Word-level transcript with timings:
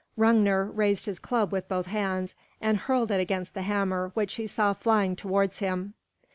Hrungnir 0.17 0.63
raised 0.65 1.05
his 1.05 1.19
club 1.19 1.51
with 1.51 1.69
both 1.69 1.85
hands 1.85 2.33
and 2.59 2.75
hurled 2.75 3.11
it 3.11 3.21
against 3.21 3.53
the 3.53 3.61
hammer 3.61 4.09
which 4.15 4.33
he 4.33 4.47
saw 4.47 4.73
flying 4.73 5.15
towards 5.15 5.59
him. 5.59 5.93